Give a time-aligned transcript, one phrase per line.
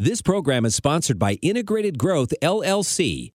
[0.00, 3.32] This program is sponsored by Integrated Growth LLC.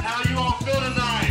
[0.00, 1.30] How you all feel tonight?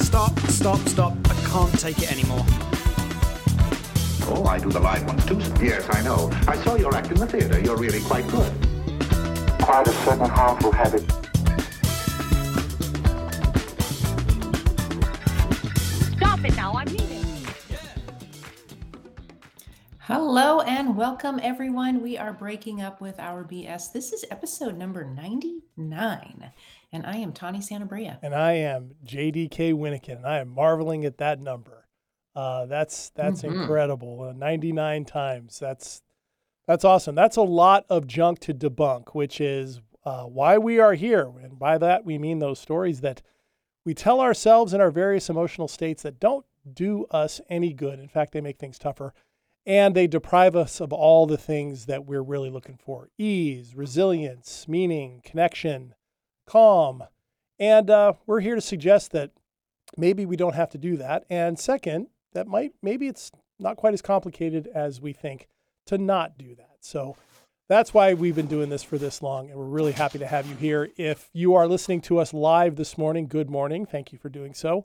[0.00, 1.12] Stop, stop, stop.
[1.24, 2.46] I can't take it anymore.
[4.32, 5.36] Oh, I do the live ones too.
[5.62, 6.30] Yes, I know.
[6.48, 7.60] I saw your act in the theater.
[7.60, 8.69] You're really quite good.
[9.70, 11.02] Quite a certain harmful habit.
[16.16, 17.24] Stop it now, I'm leaving.
[20.00, 22.02] Hello and welcome, everyone.
[22.02, 23.92] We are breaking up with our BS.
[23.92, 26.50] This is episode number 99,
[26.92, 28.18] and I am Tawny Santabria.
[28.22, 31.86] and I am JDK Winnikin, and I am marveling at that number.
[32.34, 33.52] Uh, that's that's Mhm.
[33.62, 34.22] incredible.
[34.22, 35.60] Uh, 99 times.
[35.60, 36.02] That's
[36.70, 37.16] that's awesome.
[37.16, 41.28] That's a lot of junk to debunk, which is uh, why we are here.
[41.42, 43.22] And by that we mean those stories that
[43.84, 47.98] we tell ourselves in our various emotional states that don't do us any good.
[47.98, 49.12] In fact, they make things tougher.
[49.66, 54.68] And they deprive us of all the things that we're really looking for ease, resilience,
[54.68, 55.94] meaning, connection,
[56.46, 57.02] calm,
[57.58, 59.32] and uh, we're here to suggest that
[59.96, 61.24] maybe we don't have to do that.
[61.28, 65.48] And second, that might maybe it's not quite as complicated as we think
[65.90, 66.76] to not do that.
[66.80, 67.16] So
[67.68, 70.46] that's why we've been doing this for this long, and we're really happy to have
[70.46, 70.90] you here.
[70.96, 73.86] If you are listening to us live this morning, good morning.
[73.86, 74.84] Thank you for doing so.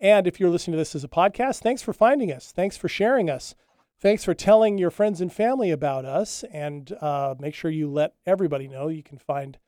[0.00, 2.52] And if you're listening to this as a podcast, thanks for finding us.
[2.52, 3.54] Thanks for sharing us.
[4.00, 6.44] Thanks for telling your friends and family about us.
[6.52, 9.58] And uh, make sure you let everybody know you can find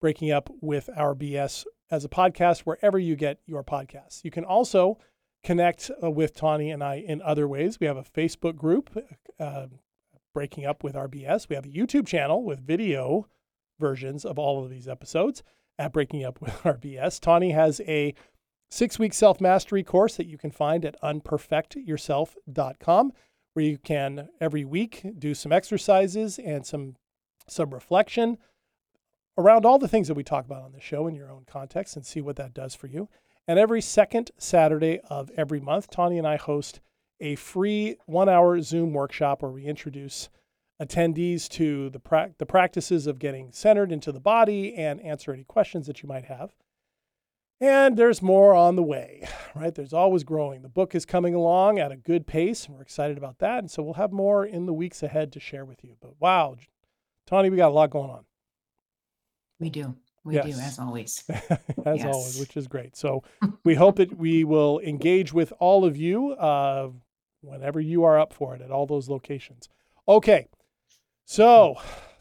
[0.00, 4.24] Breaking Up with Our BS as a podcast wherever you get your podcasts.
[4.24, 4.98] You can also
[5.44, 7.78] connect uh, with Tawny and I in other ways.
[7.80, 8.96] We have a Facebook group,
[9.38, 9.66] uh,
[10.34, 11.48] Breaking Up with Our BS.
[11.48, 13.26] We have a YouTube channel with video
[13.78, 15.42] versions of all of these episodes
[15.78, 17.20] at Breaking Up with Our BS.
[17.20, 18.14] Tawny has a
[18.70, 23.12] six week self mastery course that you can find at unperfectyourself.com,
[23.52, 26.96] where you can every week do some exercises and some
[27.48, 28.38] some reflection
[29.36, 31.96] around all the things that we talk about on the show in your own context
[31.96, 33.08] and see what that does for you.
[33.48, 36.80] And every second Saturday of every month, Tawny and I host
[37.22, 40.28] a free one hour Zoom workshop where we introduce
[40.80, 45.44] attendees to the, pra- the practices of getting centered into the body and answer any
[45.44, 46.54] questions that you might have.
[47.60, 49.72] And there's more on the way, right?
[49.74, 50.62] There's always growing.
[50.62, 53.60] The book is coming along at a good pace, and we're excited about that.
[53.60, 55.94] And so we'll have more in the weeks ahead to share with you.
[56.00, 56.56] But wow,
[57.26, 58.24] Tawny, we got a lot going on.
[59.60, 59.94] We do.
[60.24, 61.22] We do, as always.
[61.84, 62.04] as Yes.
[62.14, 62.96] always, which is great.
[62.96, 63.22] So
[63.64, 66.90] we hope that we will engage with all of you uh,
[67.42, 69.68] whenever you are up for it at all those locations.
[70.08, 70.46] Okay.
[71.24, 71.76] So,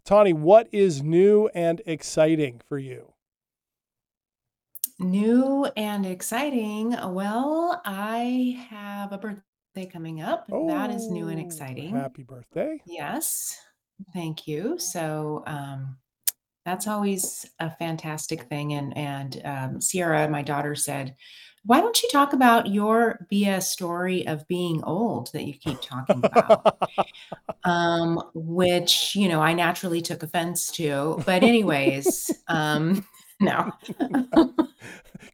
[0.05, 3.13] Tawny, what is new and exciting for you?
[4.99, 6.91] New and exciting.
[6.91, 10.47] Well, I have a birthday coming up.
[10.47, 11.95] that is new and Oh, exciting.
[11.95, 12.79] Happy birthday.
[12.85, 13.57] Yes,
[14.13, 14.77] thank you.
[14.77, 15.97] So um,
[16.65, 18.73] that's always a fantastic thing.
[18.73, 21.15] And and um, Sierra, my daughter, said,
[21.63, 26.21] "Why don't you talk about your BS story of being old that you keep talking
[26.23, 26.77] about?"
[27.63, 31.21] um, which you know I naturally took offense to.
[31.25, 33.05] But anyways, um,
[33.39, 33.71] no.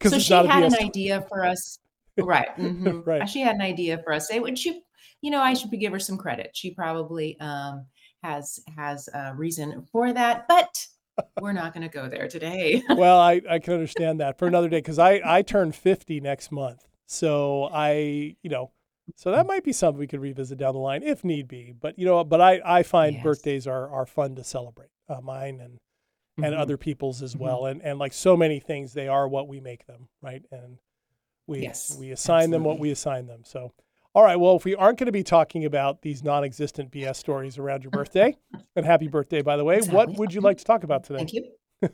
[0.02, 1.78] So she had an idea for us,
[2.18, 2.54] right?
[2.56, 3.06] mhm.
[3.06, 3.28] Right.
[3.28, 4.28] She had an idea for us.
[4.28, 4.82] Say, would she?
[5.20, 6.50] You know, I should give her some credit.
[6.54, 7.86] She probably um,
[8.22, 10.86] has has a reason for that, but
[11.40, 12.82] we're not going to go there today.
[12.96, 16.50] well, I, I can understand that for another day because I, I turn 50 next
[16.52, 16.86] month.
[17.06, 18.70] So I, you know,
[19.16, 21.72] so that might be something we could revisit down the line if need be.
[21.78, 23.22] But, you know, but I, I find Yes.
[23.24, 25.78] birthdays are, are fun to celebrate, uh, mine and,
[26.44, 26.58] and Mhm.
[26.58, 27.40] other people's as Mhm.
[27.40, 27.66] well.
[27.66, 30.42] And, and like so many things, they are what we make them, right?
[30.52, 30.78] And
[31.46, 33.42] we, Yes, we assign them what we assign them.
[33.44, 33.72] So,
[34.18, 34.34] all right.
[34.34, 37.92] Well, if we aren't going to be talking about these non-existent BS stories around your
[37.92, 38.36] birthday,
[38.74, 41.18] and happy birthday, by the way, what would you like to talk about today?
[41.18, 41.52] Thank you.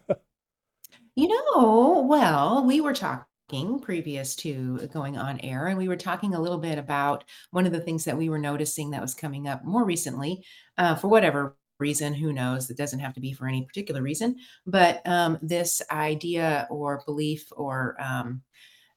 [1.17, 6.35] you know, well, we were talking previous to going on air, and we were talking
[6.35, 9.47] a little bit about one of the things that we were noticing that was coming
[9.47, 10.43] up more recently,
[10.79, 12.71] uh, for whatever reason, who knows?
[12.71, 17.49] It doesn't have to be for any particular reason, but um, this idea or belief
[17.55, 18.41] or um,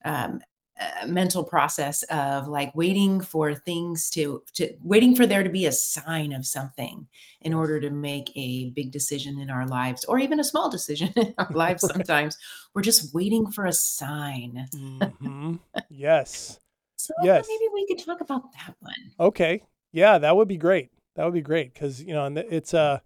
[0.05, 0.39] um,
[0.79, 5.65] uh, mental process of like waiting for things to to waiting for there to be
[5.65, 7.07] a sign of something
[7.41, 11.11] in order to make a big decision in our lives or even a small decision
[11.15, 12.37] in our lives sometimes
[12.73, 15.55] we're just waiting for a sign hmm
[15.89, 16.59] Yes.
[16.95, 17.47] so Yes.
[17.47, 19.63] maybe we could talk about that one Okay.
[19.91, 20.91] Yeah, that would be great.
[21.15, 22.99] That would be great because you know, and it's uh,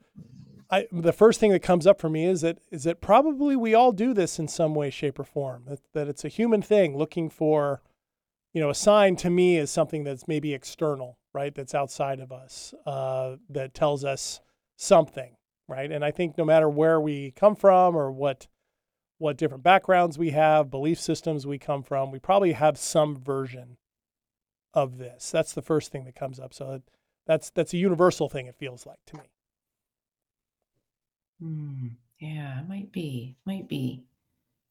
[0.72, 3.76] I the first thing that comes up for me is that is that probably we
[3.76, 5.66] all do this in some way, shape, or form.
[5.68, 7.82] That, that it's a human thing looking for,
[8.54, 11.54] you know, a sign to me is something that's maybe external, right?
[11.54, 14.40] That's outside of us, uh, that tells us
[14.78, 15.36] something,
[15.68, 15.92] right?
[15.92, 18.48] And I think no matter where we come from or what
[19.18, 23.78] what different backgrounds we have, belief systems we come from, we probably have some version
[24.74, 25.30] of this.
[25.32, 26.54] That's the first thing that comes up.
[26.54, 26.82] So
[27.28, 28.48] that's that's a universal thing.
[28.48, 29.24] It feels like to me.
[31.42, 34.04] Mm, yeah, it might be, might be.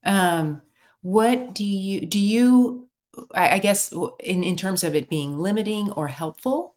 [0.05, 0.62] Um,
[1.02, 2.88] what do you do you
[3.34, 6.76] I, I guess in in terms of it being limiting or helpful,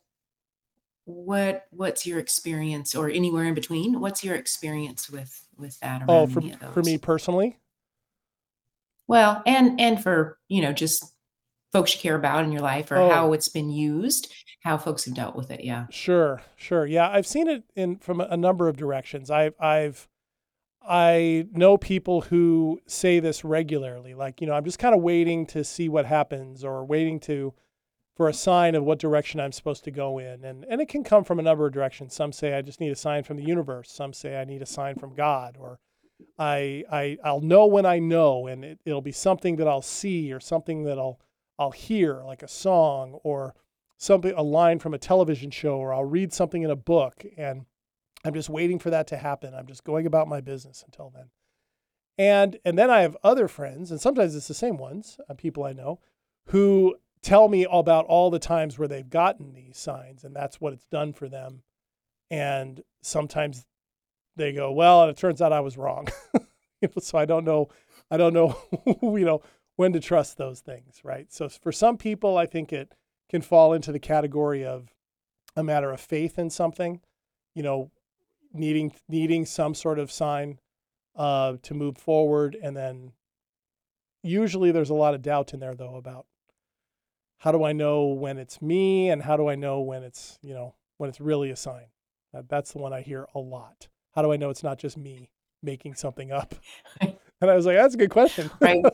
[1.05, 3.99] what what's your experience or anywhere in between?
[3.99, 6.41] What's your experience with with that Oh, for
[6.73, 7.57] for me personally,
[9.07, 11.12] Well, and and for, you know, just
[11.73, 14.31] folks you care about in your life or oh, how it's been used,
[14.63, 15.63] how folks have dealt with it.
[15.63, 15.87] Yeah.
[15.89, 19.29] sure, sure, yeah, I've seen it in from a, number of directions.
[19.29, 20.07] I've I've
[20.87, 25.45] I know people who say this regularly, like you know, I'm just kind of waiting
[25.47, 27.53] to see what happens or waiting to
[28.15, 30.43] for a sign of what direction I'm supposed to go in.
[30.43, 32.13] And and it can come from a number of directions.
[32.13, 33.91] Some say I just need a sign from the universe.
[33.91, 35.79] Some say I need a sign from God or
[36.37, 40.31] I I I'll know when I know and it, it'll be something that I'll see
[40.31, 41.19] or something that I'll
[41.59, 43.53] I'll hear like a song or
[43.97, 47.65] something a line from a television show or I'll read something in a book and
[48.25, 49.53] I'm just waiting for that to happen.
[49.53, 51.29] I'm just going about my business until then.
[52.17, 55.63] And and then I have other friends, and sometimes it's the same ones, uh, people
[55.63, 55.99] I know,
[56.47, 60.73] who tell me about all the times where they've gotten these signs, and that's what
[60.73, 61.63] it's done for them.
[62.29, 63.65] And sometimes
[64.35, 66.07] they go, "Well, it turns out I was wrong."
[66.99, 67.69] so I don't know,
[68.11, 68.57] I don't know,
[69.01, 69.41] you know,
[69.75, 71.31] when to trust those things, right?
[71.31, 72.93] So for some people, I think it
[73.29, 74.93] can fall into the category of
[75.55, 77.01] a matter of faith in something,
[77.55, 77.91] you know,
[78.53, 80.59] needing needing some sort of sign
[81.15, 82.57] uh, to move forward.
[82.61, 83.13] And then
[84.21, 86.25] usually there's a lot of doubt in there though about
[87.39, 90.53] how do I know when it's me and how do I know when it's, you
[90.53, 91.87] know, when it's really a sign?
[92.47, 93.89] That's the one I hear a lot.
[94.15, 95.29] How do I know it's not just me
[95.61, 96.55] making something up?
[97.43, 98.49] And I was like, that's a good question.
[98.61, 98.81] Right.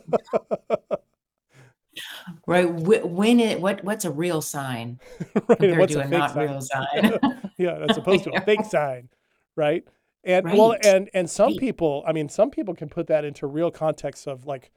[2.48, 2.64] Right.
[2.66, 5.00] When it what what's a real sign
[5.36, 5.46] right.
[5.48, 6.48] Compared what's to a a fake not sign?
[6.50, 7.20] real sign?
[7.58, 9.10] yeah, as opposed to a fake sign,
[9.56, 9.84] right?
[10.24, 11.60] And well, and and some Right.
[11.60, 14.72] people, I mean, some people can put that into real context of like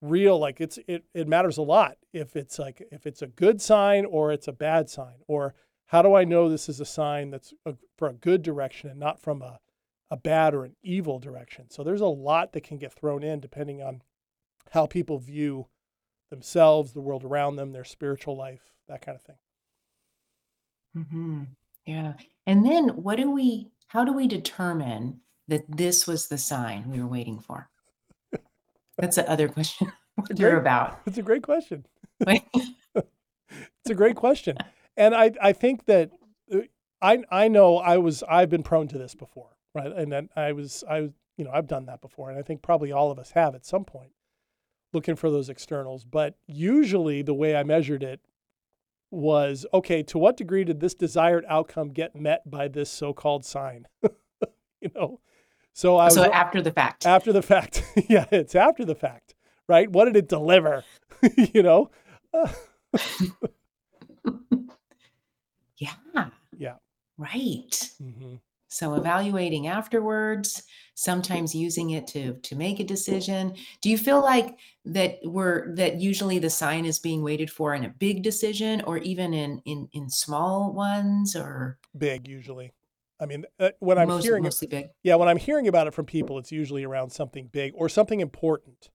[0.00, 3.60] real, like it's it it matters a lot if it's like if it's a good
[3.60, 5.54] sign or it's a bad sign, or
[5.86, 8.98] how do I know this is a sign that's a, for a good direction and
[8.98, 9.60] not from a
[10.10, 11.70] a bad or an evil direction?
[11.70, 14.02] So there's a lot that can get thrown in depending on
[14.72, 15.68] how people view
[16.30, 19.36] themselves, the world around them, their spiritual life, that kind of thing.
[20.94, 21.44] hmm
[21.86, 22.14] Yeah.
[22.46, 27.00] And then what do we, how do we determine that this was the sign we
[27.00, 27.68] were waiting for?
[28.98, 31.00] That's the other question It's a you're great, about.
[31.06, 31.86] it's a great question.
[33.80, 34.56] It's a great question,
[34.96, 36.10] and I I think that
[36.52, 36.60] uh,
[37.02, 39.92] I I know I was I've been prone to this before, right?
[39.92, 42.62] And then I was I was you know I've done that before, and I think
[42.62, 44.12] probably all of us have at some point,
[44.92, 46.04] looking for those externals.
[46.04, 48.20] But usually the way I measured it
[49.10, 50.02] was okay.
[50.04, 53.86] To what degree did this desired outcome get met by this so-called sign?
[54.80, 55.20] you know,
[55.72, 57.06] so I was So after the fact.
[57.06, 57.82] after the fact.
[58.08, 59.34] yeah, it's after the fact,
[59.68, 59.90] right?
[59.90, 60.84] What did it deliver?
[61.36, 61.90] you know.
[65.76, 65.94] Yeah.
[66.56, 66.74] yeah.
[67.18, 67.90] Right.
[68.00, 68.36] hmm
[68.74, 70.64] So evaluating afterwards,
[70.94, 73.54] sometimes using it to to make a decision.
[73.80, 77.84] Do you feel like that we're that usually the sign is being waited for in
[77.84, 82.72] a big decision or even in in in small ones or big usually.
[83.20, 84.88] I mean, uh, when I'm most hearing mostly big?
[85.04, 88.18] yeah, when I'm hearing about it from people, it's usually around something big or something
[88.18, 88.90] important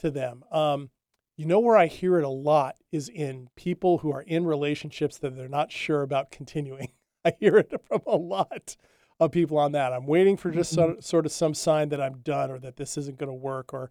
[0.00, 0.44] to them.
[0.52, 0.90] Um,
[1.38, 5.16] you know where I hear it a lot is in people who are in relationships
[5.16, 6.88] that they're not sure about continuing.
[7.24, 8.76] I hear it from a lot
[9.20, 9.92] of people on that.
[9.92, 10.74] I'm waiting for just Mhm.
[10.74, 13.74] sort, sort of some sign that I'm done or that this isn't going to work
[13.74, 13.90] or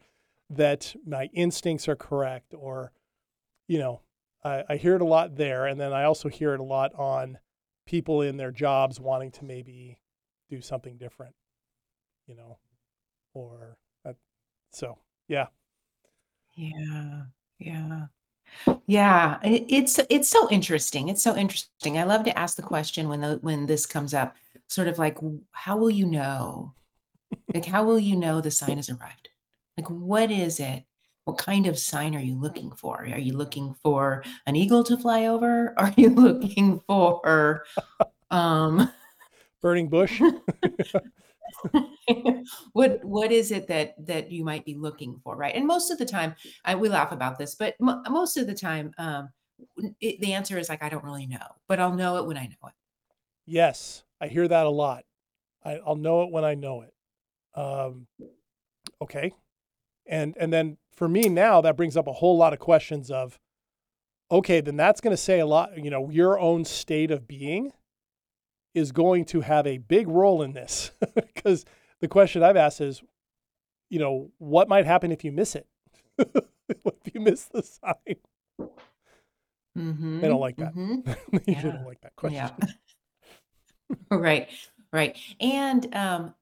[0.52, 2.92] that my instincts are correct or,
[3.68, 4.02] you know,
[4.44, 5.68] I, I hear it a lot there.
[5.68, 7.40] And then I also hear it a lot on
[7.88, 10.00] people in their jobs wanting to maybe
[10.50, 11.36] do something different,
[12.28, 12.60] you know,
[13.34, 13.78] or.
[14.72, 15.48] So, yeah.
[16.56, 17.24] Yeah.
[17.60, 18.08] Yeah.
[18.88, 21.10] Yeah, it's it's so interesting.
[21.10, 21.98] It's so interesting.
[22.00, 24.36] I love to ask the question when the when this comes up,
[24.70, 25.18] sort of like,
[25.52, 26.74] how will you know?
[27.54, 29.30] Like, how will you know the sign has arrived?
[29.78, 30.86] Like, what is it?
[31.26, 33.02] What kind of sign are you looking for?
[33.02, 35.74] Are you looking for an eagle to fly over?
[35.78, 37.66] Are you looking for
[38.32, 38.90] um
[39.62, 40.22] Burning bush.
[42.74, 45.54] what what is it that that you might be looking for, right?
[45.54, 48.54] And most of the time, I we laugh about this, but mo most of the
[48.56, 49.30] time, um,
[50.00, 52.46] it the answer is like, "I don't really know, but I'll know it when I
[52.46, 52.74] know it."
[53.46, 55.04] Yes, I hear that a lot.
[55.64, 56.94] I, I'll know it when I know it.
[57.60, 58.08] Um,
[59.02, 59.34] okay,
[60.06, 63.40] and and then for me now, that brings up a whole lot of questions of,
[64.32, 65.78] okay, then that's going to say a lot.
[65.78, 67.72] You know, your own state of being
[68.74, 71.66] is going to have a big role in this because
[72.02, 73.02] the question I've asked is,
[73.90, 75.68] you know, what might happen if you miss it?
[76.18, 78.18] if you miss the sign?
[79.78, 80.74] Mhm, They don't like that.
[80.76, 81.04] mhm.
[81.06, 82.50] they usually Yeah, don't like that question.
[82.60, 82.68] yeah.
[84.12, 84.50] Right,
[84.92, 86.34] right, and, um,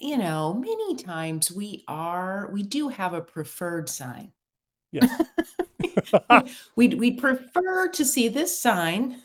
[0.00, 4.32] you know, many times we are we do have a preferred sign.
[4.92, 5.20] Yes.
[6.76, 9.22] We'd we'd prefer to see this sign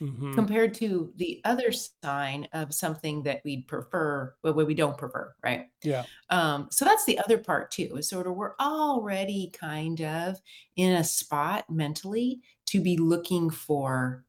[0.00, 4.98] hmm compared to the other sign of something that we'd prefer well, what we don't
[4.98, 5.68] prefer, right?
[5.82, 6.06] Yeah.
[6.30, 10.40] Um, so that's the other part too, is sort of we're already kind of
[10.76, 14.24] in a spot mentally to be looking for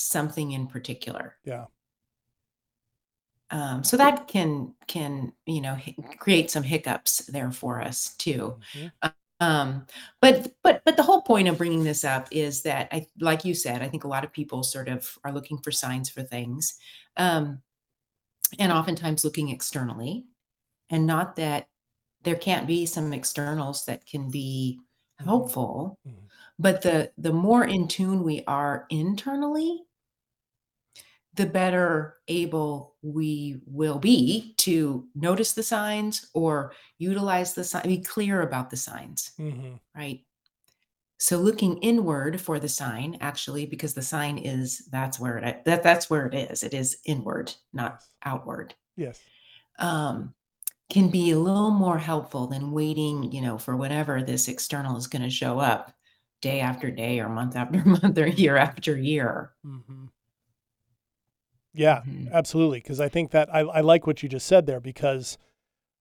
[0.00, 1.36] something in particular.
[1.44, 1.66] Yeah.
[3.50, 5.76] Um, so that can can you know
[6.18, 8.58] create some hiccups there for us too.
[8.74, 8.90] Mhm.
[9.40, 9.86] Um,
[10.20, 13.54] but but but the whole point of bringing this up is that I like you
[13.54, 16.78] said, I think a lot of people sort of are looking for signs for things,
[17.16, 17.62] um,
[18.58, 20.26] and oftentimes looking externally,
[20.90, 21.68] and not that
[22.24, 24.80] there can't be some externals that can be
[25.20, 25.26] Mhm.
[25.26, 26.30] helpful, Mhm.
[26.58, 29.84] but the the more in tune we are internally,
[31.34, 38.00] the better able we will be to notice the signs or utilize the sign, be
[38.00, 39.80] clear about the signs, Mhm.
[39.94, 40.24] right?
[41.18, 45.82] So looking inward for the sign, actually, because the sign is that's where it that
[45.82, 46.62] that's where it is.
[46.62, 48.74] It is inward, not outward.
[48.96, 49.20] Yes.
[49.78, 50.34] Um,
[50.90, 55.06] can be a little more helpful than waiting, you know, for whatever this external is
[55.06, 55.94] going to show up
[56.42, 59.54] day after day or month after month or year after year.
[59.64, 60.06] hmm
[61.72, 62.32] Yeah, Mhm.
[62.32, 62.78] absolutely.
[62.80, 65.38] Because I think that I, I like what you just said there because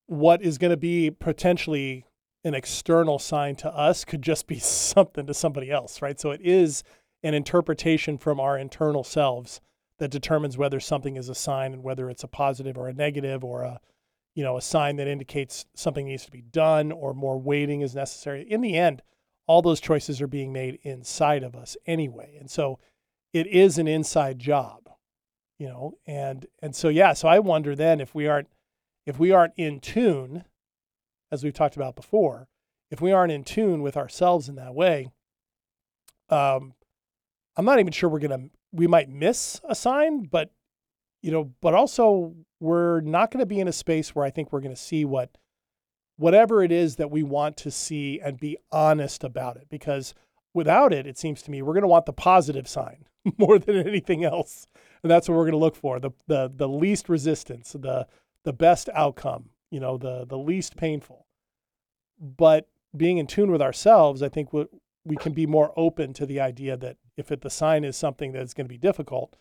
[0.07, 2.05] what is going to be potentially
[2.43, 6.19] an external sign to us could just be something to somebody else, right?
[6.19, 6.83] So it is
[7.21, 9.61] an interpretation from our internal selves
[9.99, 13.43] that determines whether something is a sign and whether it's a positive or a negative
[13.43, 13.81] or a
[14.35, 17.93] you know a sign that indicates something needs to be done or more waiting is
[17.93, 18.43] necessary.
[18.49, 19.01] In the end,
[19.47, 22.37] all those choices are being made inside of us anyway.
[22.39, 22.79] And so
[23.33, 24.78] it is an inside job
[25.59, 28.47] you know and and so yeah so i wonder then if we aren't
[29.05, 30.45] if we aren't in tune
[31.31, 32.47] as we've talked about before
[32.89, 35.09] if we aren't in tune with ourselves in that way
[36.29, 36.73] um
[37.57, 40.49] i'm not even sure we're gonna we might miss a sign but
[41.21, 44.51] you know but also we're not going to be in a space where i think
[44.51, 45.37] we're going to see what
[46.17, 50.13] whatever it is that we want to see and be honest about it because
[50.53, 53.05] without it it seems to me we're going to want the positive sign
[53.37, 54.65] more than anything else.
[55.03, 58.07] And that's what we're going to look for the the the least resistance the
[58.43, 61.25] the best outcome you know the the least painful.
[62.19, 64.65] But being in tune with ourselves i think we,
[65.05, 68.31] we can be more open to the idea that if it, the sign is something
[68.31, 69.37] that's going to be difficult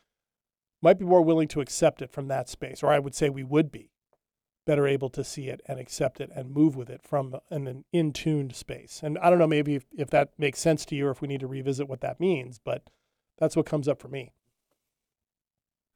[0.82, 3.44] might be more willing to accept it from that space or i would say we
[3.44, 3.90] would be
[4.68, 7.86] better able to see it and accept it and move with it from an, an
[7.90, 11.06] in tuned space and i don't know maybe if, if that makes sense to you
[11.06, 12.90] or if we need to revisit what that means but
[13.38, 14.30] that's what comes up for me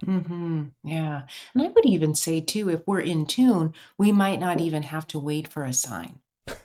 [0.05, 1.23] hmm Yeah.
[1.55, 5.07] And I would even say too, if we're in tune, we might not even have
[5.09, 6.19] to wait for a sign.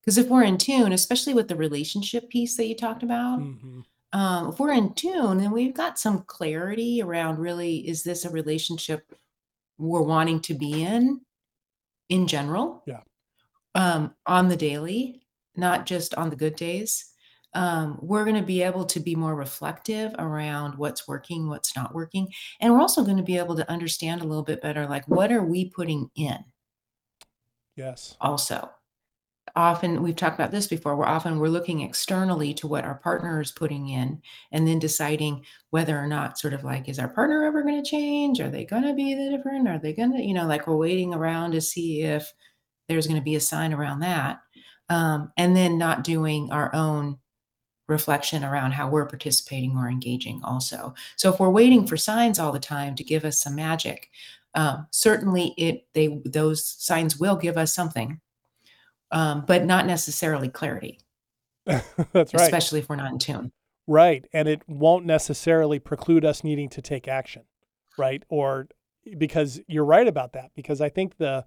[0.00, 3.80] Because if we're in tune, especially with the relationship piece that you talked about, mm-hmm.
[4.18, 8.30] um, if we're in tune, then we've got some clarity around really, is this a
[8.30, 9.12] relationship
[9.76, 11.20] we're wanting to be in
[12.10, 12.82] in general?
[12.86, 13.00] Yeah.
[13.74, 15.22] Um, on the daily,
[15.56, 17.06] not just on the good days.
[17.54, 21.94] Um, we're going to be able to be more reflective around what's working, what's not
[21.94, 22.28] working.
[22.60, 25.32] And we're also going to be able to understand a little bit better, like what
[25.32, 26.44] are we putting in
[27.80, 28.70] yes also
[29.56, 33.40] often we've talked about this before we're often we're looking externally to what our partner
[33.40, 34.20] is putting in
[34.52, 37.88] and then deciding whether or not sort of like is our partner ever going to
[37.88, 38.40] change?
[38.40, 39.68] Are they going to be the different?
[39.68, 42.32] Are they going to you know like we're waiting around to see if
[42.88, 44.40] there's going to be a sign around that
[44.88, 47.18] um, and then not doing our own
[47.88, 50.94] reflection around how we're participating or engaging also.
[51.16, 54.10] So if we're waiting for signs all the time to give us some magic
[54.54, 58.20] um, certainly it they those signs will give us something
[59.10, 60.98] um, but not necessarily clarity,
[61.66, 63.52] that's right especially if we're not in tune.
[63.86, 67.42] right and it won't necessarily preclude us needing to take action
[67.98, 68.68] right or
[69.18, 70.50] because you're right about that.
[70.54, 71.44] Because I think the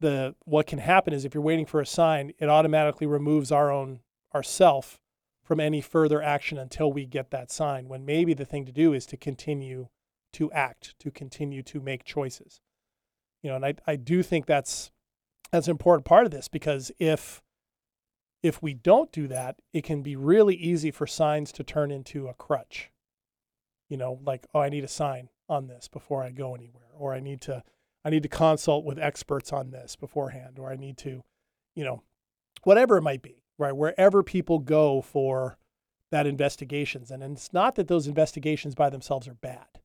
[0.00, 3.70] the what can happen is if you're waiting for a sign, it automatically removes our
[3.70, 4.00] own
[4.34, 5.00] ourself
[5.42, 7.88] from any further action until we get that sign.
[7.88, 9.88] When maybe the thing to do is to continue
[10.34, 12.60] to act, to continue to make choices.
[13.42, 14.90] You know, and I, I do think that's
[15.52, 17.42] that's an important part of this because if
[18.42, 22.28] if we don't do that, it can be really easy for signs to turn into
[22.28, 22.90] a crutch.
[23.88, 27.14] You know, like, oh, I need a sign on this before I go anywhere, or
[27.14, 27.62] I need to
[28.04, 31.24] I need to consult with experts on this beforehand, or I need to,
[31.74, 32.02] you know,
[32.62, 33.76] whatever it might be, right?
[33.76, 35.56] Wherever people go for
[36.12, 37.10] that investigations.
[37.10, 39.80] And, and it's not that those investigations by themselves are bad,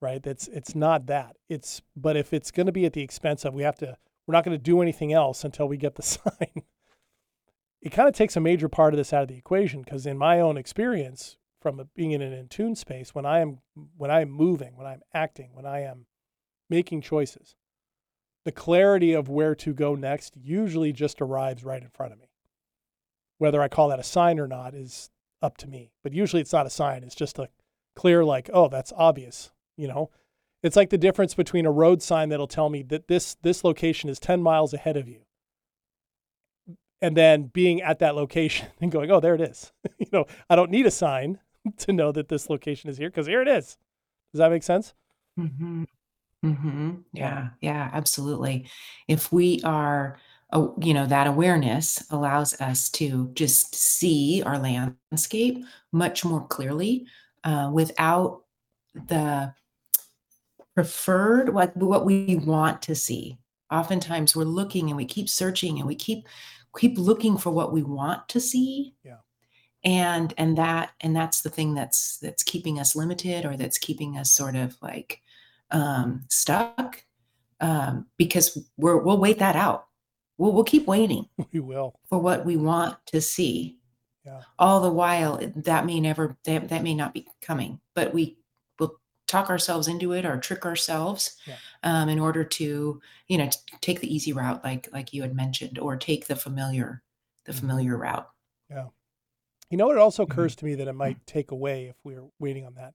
[0.00, 0.22] right?
[0.22, 1.36] That's it's not that.
[1.48, 3.96] It's but if it's going to be at the expense of we have to
[4.26, 6.62] we're not going to do anything else until we get the sign.
[7.80, 10.16] It kind of takes a major part of this out of the equation because in
[10.16, 13.58] my own experience from being in an in tune space, when I am
[13.96, 16.06] when I am moving, when I'm acting, when I am
[16.70, 17.56] making choices,
[18.44, 22.30] the clarity of where to go next usually just arrives right in front of me.
[23.38, 25.10] Whether I call that a sign or not is
[25.42, 25.92] up to me.
[26.02, 27.02] But usually it's not a sign.
[27.02, 27.48] It's just a
[27.94, 30.10] clear like, oh, that's obvious, you know.
[30.62, 34.08] It's like the difference between a road sign that'll tell me that this this location
[34.10, 35.22] is 10 miles ahead of you.
[37.00, 40.56] And then being at that location and going, "Oh, there it is." you know, I
[40.56, 41.38] don't need a sign
[41.78, 43.76] to know that this location is here because here it is.
[44.32, 44.94] Does that make sense?
[45.38, 45.86] Mhm.
[46.44, 47.04] Mhm.
[47.12, 48.68] Yeah, yeah, absolutely.
[49.08, 50.18] If we are,
[50.80, 57.06] you know, that awareness allows us to just see our landscape much more clearly
[57.44, 58.44] uh, without
[58.94, 59.54] the
[60.74, 63.38] preferred what what we want to see.
[63.70, 66.26] Oftentimes we're looking and we keep searching and we keep
[66.78, 68.94] keep looking for what we want to see.
[69.04, 69.16] Yeah.
[69.84, 74.16] And and that and that's the thing that's that's keeping us limited or that's keeping
[74.16, 75.20] us sort of like
[75.70, 77.04] um stuck
[77.60, 79.86] um because we're we'll wait that out.
[80.38, 81.98] We'll we'll keep waiting We will.
[82.08, 83.78] for what we want to see.
[84.24, 84.42] Yeah.
[84.56, 88.36] All the while that may never that, that may not be coming, but we
[89.32, 91.56] talk ourselves into it or trick ourselves Yeah.
[91.82, 95.34] um, in order to you know t- take the easy route like like you had
[95.34, 97.02] mentioned or take the familiar
[97.46, 97.58] the Mhm.
[97.60, 98.28] familiar route.
[98.70, 98.88] Yeah.
[99.70, 99.96] You know what?
[99.96, 100.30] It also Mhm.
[100.30, 102.94] occurs to me that it might take away if we're waiting on that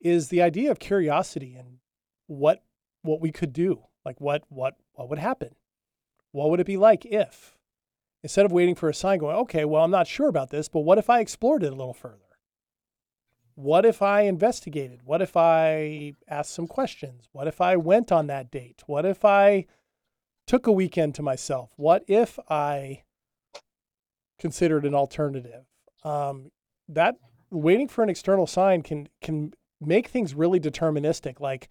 [0.00, 1.78] is the idea of curiosity and
[2.26, 2.62] what
[3.02, 3.86] what we could do.
[4.04, 5.54] Like what what what would happen?
[6.32, 7.56] What would it be like if
[8.22, 10.80] instead of waiting for a sign going, okay, well, I'm not sure about this, but
[10.80, 12.31] what if I explored it a little further?
[13.54, 15.00] What if I investigated?
[15.04, 17.28] What if I asked some questions?
[17.32, 18.82] What if I went on that date?
[18.86, 19.66] What if I
[20.46, 21.70] took a weekend to myself?
[21.76, 23.02] What if I
[24.38, 25.64] considered an alternative?
[26.04, 26.50] Um,
[26.88, 27.16] that
[27.50, 31.40] waiting for an external sign can can make things really deterministic.
[31.40, 31.68] Like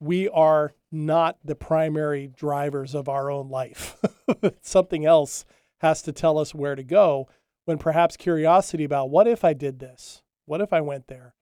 [0.00, 3.96] we are not the primary drivers of our own life.
[4.60, 5.44] Something else
[5.78, 7.28] has to tell us where to go.
[7.64, 10.21] When perhaps curiosity about what if I did this?
[10.46, 11.34] What if I went there?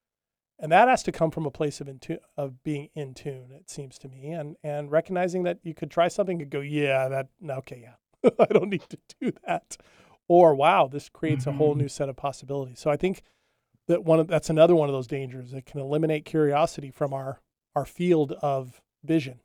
[0.59, 1.89] And that has to come from a place of
[2.37, 3.51] of being in tune.
[3.53, 7.09] It seems to me, and and recognizing that you could try something and go, yeah,
[7.09, 9.77] that okay, yeah, I don't need to do that,
[10.29, 11.79] or wow, this creates a whole Mhm.
[11.79, 12.79] new set of possibilities.
[12.81, 13.23] So I think
[13.89, 15.53] that one of, that's another one of those dangers.
[15.55, 17.41] It can eliminate curiosity from our
[17.77, 19.41] our field of vision.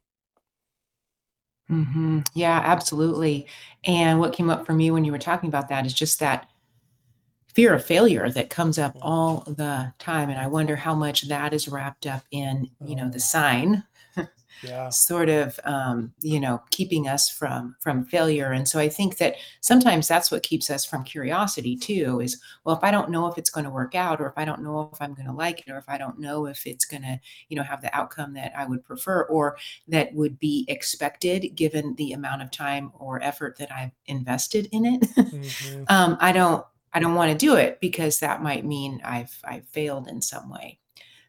[1.67, 3.47] hmm Yeah, absolutely.
[3.85, 6.47] And what came up for me when you were talking about that is just that
[7.55, 10.29] fear of failure that comes up all the time.
[10.29, 13.09] And I wonder how much that is wrapped up in, you know, Oh.
[13.09, 13.83] the sign
[14.61, 19.17] Yeah, sort of um, you know keeping us from from failure and so i think
[19.17, 23.27] that sometimes that's what keeps us from curiosity too is well if i don't know
[23.27, 25.33] if it's going to work out or if i don't know if i'm going to
[25.33, 27.93] like it or if i don't know if it's going to you know have the
[27.95, 32.91] outcome that i would prefer or that would be expected given the amount of time
[32.99, 35.89] or effort that i've invested in it Mhm.
[35.89, 39.67] um, i don't i don't want to do it because that might mean i've i've
[39.67, 40.79] failed in some way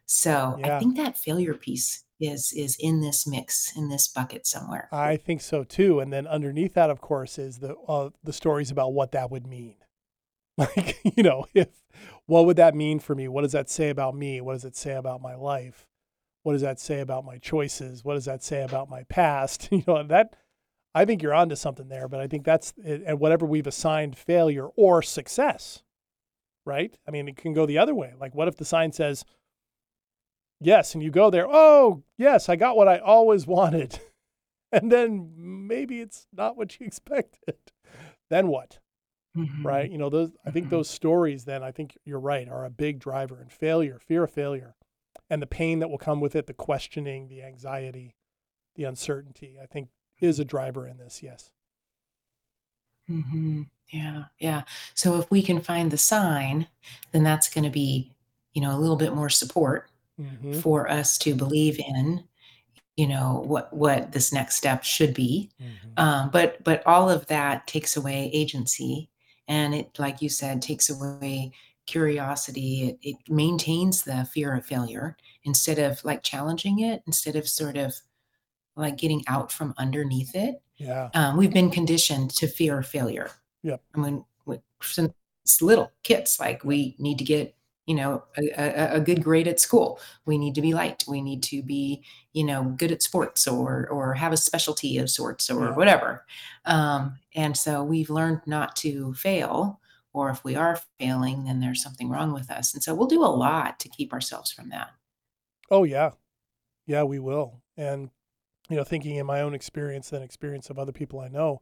[0.05, 0.77] so Yeah.
[0.77, 5.17] i think that failure piece is is in this mix in this bucket somewhere I
[5.17, 5.99] think so too.
[5.99, 9.45] And then underneath that, of course, is the uh, the stories about what that would
[9.45, 9.75] mean.
[10.57, 11.67] Like you know, if
[12.25, 13.27] what would that mean for me?
[13.27, 14.41] What does that say about me?
[14.41, 15.85] What does it say about my life?
[16.41, 18.03] What does that say about my choices?
[18.03, 19.69] What does that say about my past?
[19.71, 20.35] You know, that
[20.97, 22.07] I think you're onto something there.
[22.07, 25.83] But I think that's and whatever we've assigned failure or success,
[26.65, 26.97] right?
[27.07, 28.13] I mean, it can go the other way.
[28.19, 29.23] Like, what if the sign says
[30.59, 33.99] yes, and you go there, oh yes, I got what I always wanted
[34.71, 37.55] and then maybe it's not what you expected.
[38.29, 38.79] Then what?
[39.37, 39.63] Mhm.
[39.63, 39.89] Right?
[39.91, 40.71] You know, those I think Mhm.
[40.71, 44.31] those stories then I think you're right are a big driver in failure, fear of
[44.31, 44.75] failure,
[45.29, 48.15] and the pain that will come with it, the questioning, the anxiety.
[48.75, 49.89] the uncertainty, I think
[50.21, 51.21] is a driver in this.
[51.23, 51.51] Yes.
[53.07, 54.63] hmm Yeah, yeah.
[54.95, 56.67] So if we can find the sign,
[57.11, 58.13] then that's going to be,
[58.53, 62.25] you know, a little bit more support hmm for us to believe in,
[62.97, 65.51] you know, what what this next step should be.
[65.59, 69.09] hmm Um, but but all of that takes away agency,
[69.47, 71.51] and it, like you said, takes away
[71.87, 72.89] curiosity.
[72.89, 77.77] It, it maintains the fear of failure instead of like challenging it, instead of sort
[77.77, 77.95] of
[78.77, 80.61] like getting out from underneath it.
[80.77, 81.09] Yeah.
[81.13, 83.31] Um, we've been conditioned to fear failure.
[83.63, 83.81] Yep.
[83.95, 84.25] I mean,
[84.81, 85.11] since
[85.61, 87.55] little kids, like we need to get,
[87.87, 89.99] you know, a, a, a good grade at school.
[90.25, 91.05] We need to be liked.
[91.07, 95.09] We need to be, you know, good at sports or or have a specialty of
[95.09, 95.75] sorts or Yeah.
[95.75, 96.25] whatever.
[96.65, 99.79] Um, and so we've learned not to fail,
[100.13, 102.73] or if we are failing, then there's something wrong with us.
[102.73, 104.89] And so we'll do a lot to keep ourselves from that.
[105.71, 106.11] Oh yeah.
[106.85, 107.61] Yeah, we will.
[107.77, 108.09] And
[108.69, 111.59] you know, thinking in my own experience and experience of other people I know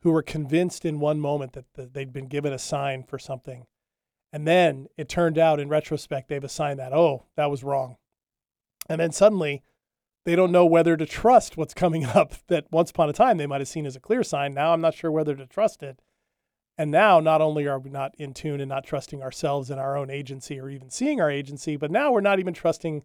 [0.00, 3.66] who were convinced in one moment that, that they'd been given a sign for something.
[4.32, 7.96] And then it turned out in retrospect they've assigned that, oh, that was wrong.
[8.88, 9.62] And then suddenly
[10.24, 13.46] they don't know whether to trust what's coming up that once upon a time they
[13.46, 14.54] might have seen as a clear sign.
[14.54, 16.00] Now I'm not sure whether to trust it.
[16.76, 19.96] And now not only are we not in tune and not trusting ourselves and our
[19.96, 23.02] own agency or even seeing our agency, but now we're not even trusting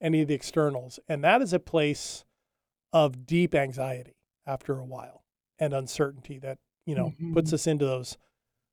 [0.00, 1.00] any of the externals.
[1.08, 2.24] And that is a place
[2.92, 4.14] of deep anxiety
[4.46, 5.24] after a while
[5.58, 7.54] and uncertainty that, you know, puts Mhm.
[7.54, 8.16] us into those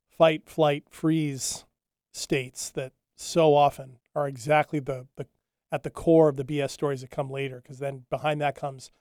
[0.10, 1.66] fight, flight, freeze
[2.14, 5.28] states that so often are exactly the, the
[5.72, 7.60] at the core of the BS stories that come later.
[7.62, 8.92] Because then behind that comes,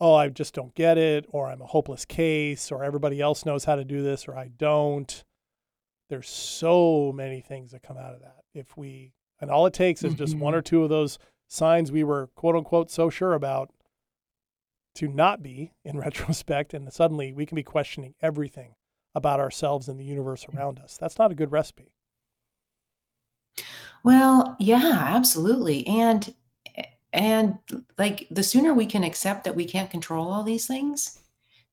[0.00, 3.64] oh, I just don't get it, or I'm a hopeless case, or everybody else knows
[3.66, 5.22] how to do this, or I don't.
[6.08, 8.44] There's so many things that come out of that.
[8.54, 10.56] If we, and all it takes is just one Mhm.
[10.56, 13.70] or two of those signs we were quote unquote so sure about
[14.96, 18.74] to not be in retrospect, and suddenly we can be questioning everything
[19.14, 20.98] about ourselves and the universe around us.
[20.98, 21.92] That's not a good recipe.
[24.04, 25.86] Well, yeah, absolutely.
[25.86, 26.34] And
[27.12, 27.58] and
[27.98, 31.18] like the sooner we can accept that we can't control all these things,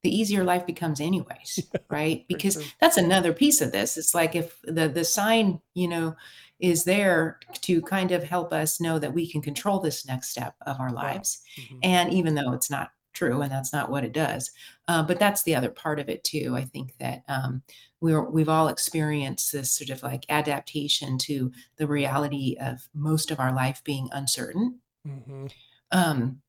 [0.04, 1.60] the easier life becomes anyways,
[1.90, 2.26] right?
[2.30, 2.64] Because true.
[2.80, 3.98] that's another piece of this.
[3.98, 6.16] It's like if the the sign, you know,
[6.60, 10.56] is there to kind of help us know that we can control this next step
[10.66, 11.42] of our lives.
[11.60, 11.80] Mhm.
[11.84, 14.52] And even though it's not true and that's not what it does,
[14.88, 16.54] uh, but that's the other part of it too.
[16.56, 17.62] I think that um,
[18.02, 23.40] we're we've all experienced this sort of like adaptation to the reality of most of
[23.40, 24.80] our life being uncertain.
[25.08, 25.48] mm-hmm.
[25.92, 26.42] Um,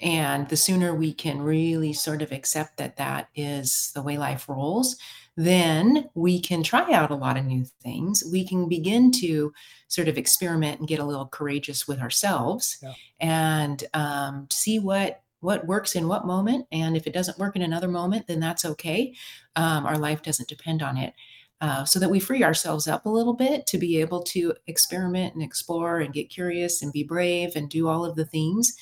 [0.00, 4.48] and the sooner we can really sort of accept that that is the way life
[4.48, 4.96] rolls,
[5.36, 8.22] then we can try out a lot of new things.
[8.30, 9.52] We can begin to
[9.88, 12.92] sort of experiment and get a little courageous with ourselves Yeah.
[13.20, 16.66] and um, see what what works in what moment.
[16.72, 19.14] And if it doesn't work in another moment, then that's okay.
[19.56, 21.14] Um, our life doesn't depend on it.
[21.60, 25.34] Uh, so that we free ourselves up a little bit to be able to experiment
[25.34, 28.76] and explore and get curious and be brave and do all of the things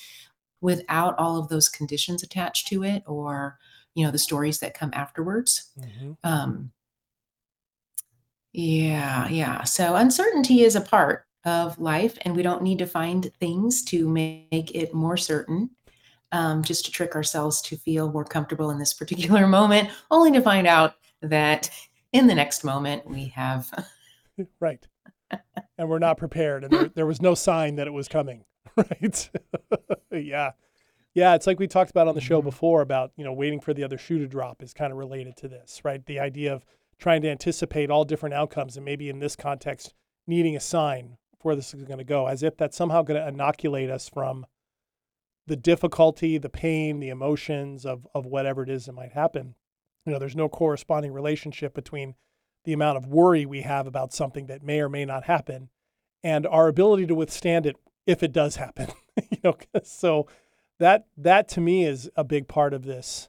[0.60, 3.58] without all of those conditions attached to it or
[3.94, 6.16] you know the stories that come afterwards Mhm.
[6.24, 6.72] um
[8.52, 13.30] yeah yeah so uncertainty is a part of life and we don't need to find
[13.38, 15.70] things to make it more certain
[16.32, 20.40] um, just to trick ourselves to feel more comfortable in this particular moment only to
[20.40, 21.70] find out that
[22.12, 23.70] in the next moment we have
[24.60, 24.86] Right.
[25.78, 28.44] And we're not prepared, and there, there was no sign that it was coming.
[28.76, 29.30] Right.
[30.12, 30.50] yeah.
[31.14, 31.34] Yeah.
[31.34, 33.82] It's like we talked about on the show before about, you know, waiting for the
[33.82, 36.04] other shoe to drop is kind of related to this, right?
[36.04, 36.62] The idea of
[36.98, 39.94] trying to anticipate all different outcomes and maybe in this context,
[40.26, 43.18] needing a sign for where this is going to go, as if that's somehow going
[43.18, 44.44] to inoculate us from
[45.46, 49.54] the difficulty, the pain, the emotions of, of whatever it is that might happen.
[50.04, 52.14] You know, there's no corresponding relationship between
[52.64, 55.70] the amount of worry we have about something that may or may not happen
[56.22, 58.88] and our ability to withstand it if it does happen
[59.30, 60.26] you know, so
[60.78, 63.28] that that to me is a big part of this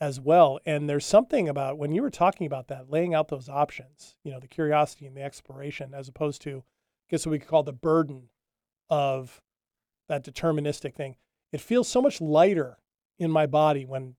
[0.00, 3.48] as well and there's something about when you were talking about that laying out those
[3.48, 7.38] options you know the curiosity and the exploration as opposed to I guess what we
[7.38, 8.30] could call the burden
[8.88, 9.42] of
[10.08, 11.16] that deterministic thing
[11.52, 12.78] it feels so much lighter
[13.18, 14.14] in my body when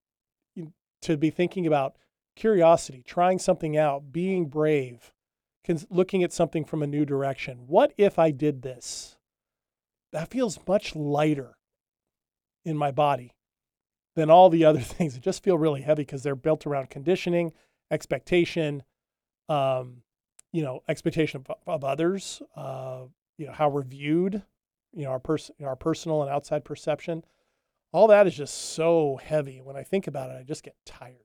[1.01, 1.95] to be thinking about
[2.35, 5.11] curiosity, trying something out, being brave,
[5.89, 7.65] looking at something from a new direction.
[7.67, 9.17] What if I did this?
[10.11, 11.57] That feels much lighter
[12.65, 13.35] in my body
[14.15, 17.53] than all the other things that just feel really heavy because they're built around conditioning,
[17.91, 18.83] expectation,
[19.47, 20.01] um,
[20.51, 23.01] you know, expectation of, of others, uh,
[23.37, 24.43] you know, how we're viewed,
[24.93, 27.23] you know, our person, our personal and outside perception.
[27.91, 29.61] all that is just so heavy.
[29.61, 31.15] When I think about it, I just get tired.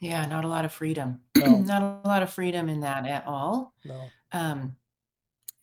[0.00, 1.20] Yeah, not a lot of freedom.
[1.36, 1.58] No.
[1.58, 3.74] not a lot of freedom in that at all.
[3.84, 4.04] No.
[4.32, 4.76] Um,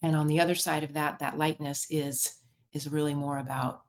[0.02, 2.36] and on the other side of that, that lightness is
[2.74, 3.82] is really more about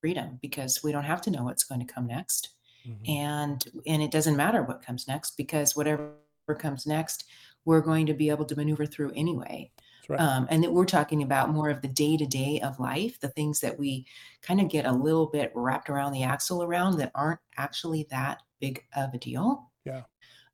[0.00, 2.50] freedom because we don't have to know what's going to come next.
[2.86, 3.08] Mhm.
[3.08, 6.12] and and it doesn't matter what comes next because whatever
[6.58, 7.24] comes next
[7.64, 9.70] we're going to be able to maneuver through anyway
[10.08, 10.20] right.
[10.20, 13.28] um, and that we're talking about more of the day to day of life the
[13.28, 14.04] things that we
[14.42, 18.42] kind of get a little bit wrapped around the axle around that aren't actually that
[18.60, 20.02] big of a deal Yeah.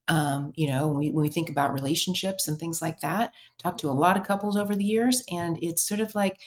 [0.08, 3.80] um, you know when we, when we think about relationships and things like that talked
[3.80, 6.38] to a lot of couples over the years and it's sort of like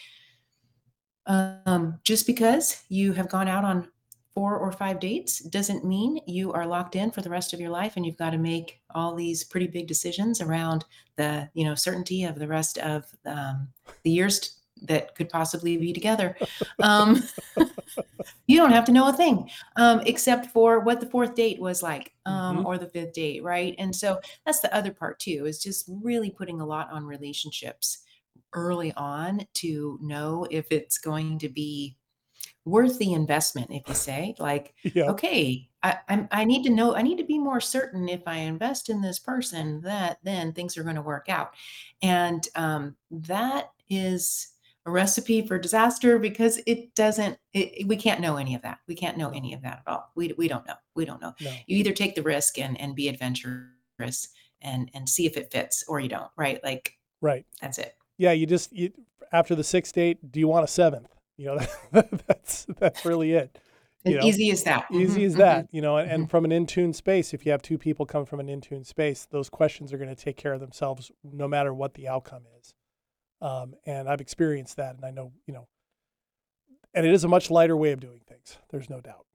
[1.26, 3.89] um, just because you have gone out on
[4.38, 7.71] four or five dates doesn't mean you are locked in for the rest of your
[7.71, 11.73] life and you've got to make all these pretty big decisions around the you know
[11.73, 13.67] certainty of the rest of um,
[14.04, 16.38] the years that could possibly be together
[16.84, 17.23] um,
[18.45, 21.82] you don't have to know a thing um, except for what the fourth date was
[21.82, 22.65] like um, Mhm.
[22.65, 26.30] or the fifth date right and so that's the other part too is just really
[26.30, 28.04] putting a lot on relationships
[28.54, 31.97] early on to know if it's going to be
[32.67, 35.06] worth the investment if you say like yeah.
[35.06, 38.36] okay I, I'm, I need to know i need to be more certain if i
[38.38, 41.53] invest in this person that then things are going to work out
[42.01, 44.49] and um, that is
[44.86, 48.95] a recipe for disaster because it doesn't it- we can't know any of that we
[48.95, 51.51] can't know any of that at all we, we don't know we don't know No.
[51.67, 54.30] you either take the risk and and be adventurous
[54.62, 57.45] and and see if it fits or you don't right like Right.
[57.62, 58.32] that's it Yeah.
[58.34, 58.91] You just you,
[59.32, 61.10] after the sixth date, do you want a seventh?
[61.38, 61.60] You know,
[62.28, 63.60] that's that's really it.
[64.06, 65.67] as know, easy as that Easy Mhm, as that.
[65.71, 68.26] You know, and, and from an in tune space, if you have two people come
[68.26, 71.47] from an in tune space, those questions are going to take care of themselves no
[71.47, 72.73] matter what the outcome is.
[73.41, 75.67] Um, and I've experienced that, and I know you know,
[76.93, 78.58] and it is a much lighter way of doing things.
[78.69, 79.26] There's no doubt.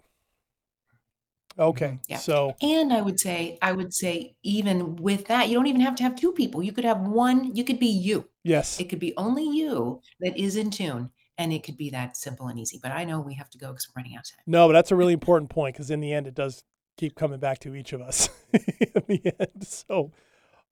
[1.58, 2.16] Okay, Mhm, yeah.
[2.18, 5.94] so And I would say, I would say, even with that, you don't even have
[5.96, 6.62] to have two people.
[6.62, 8.28] You could have one, you could be you.
[8.44, 11.10] yes, It could be only you that is in tune.
[11.38, 12.78] And it could be that simple and easy.
[12.82, 14.44] But I know we have to go because we're running out of time.
[14.46, 16.64] no, but that's a really important point because in the end, it does
[16.96, 19.66] keep coming back to each of us in the end.
[19.66, 20.12] So,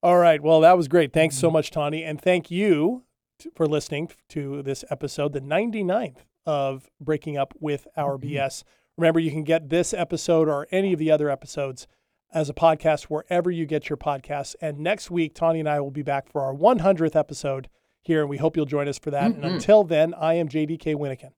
[0.02, 1.12] all right, well, that was great.
[1.12, 1.54] Thanks so mm-hmm.
[1.54, 3.04] much, Tawny, and thank you
[3.38, 8.36] t- for listening to this episode, the 99th of Breaking Up with Our mm-hmm.
[8.36, 8.64] BS.
[8.96, 11.86] Remember, you can get this episode or any of the other episodes
[12.32, 14.54] as a podcast wherever you get your podcasts.
[14.60, 17.68] And next week, Tawny and I will be back for our 100th episode
[18.02, 19.32] here, and we hope you'll join us for that.
[19.32, 19.54] And Mhm.
[19.54, 21.32] until then, I am JDK Winnikin.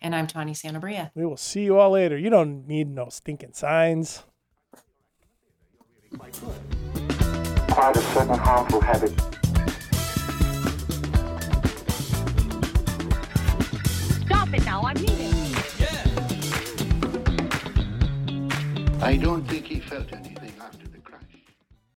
[0.00, 1.10] And I'm Tawny Santabria.
[1.14, 2.16] We will see you all later.
[2.16, 4.24] You don't need no stinking signs.
[6.16, 6.36] Quite
[7.96, 9.12] a certain harmful habit.
[14.26, 15.28] Stop it now, I mean it.
[19.02, 20.37] I don't think he felt anything after the crash.